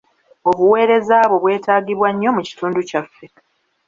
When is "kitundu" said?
2.47-2.79